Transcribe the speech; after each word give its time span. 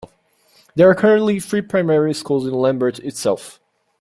There 0.73 0.89
are 0.89 0.95
currently 0.95 1.39
three 1.39 1.61
primary 1.61 2.15
schools 2.15 2.47
in 2.47 2.53
Larbert 2.55 2.99
itself. 3.01 3.59